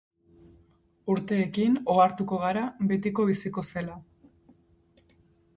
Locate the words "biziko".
3.31-3.65